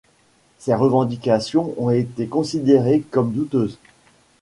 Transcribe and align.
Ces 0.57 0.73
revendications 0.73 1.75
ont 1.77 1.91
été 1.91 2.25
considérées 2.25 3.01
comme 3.11 3.31
douteuses. 3.33 3.77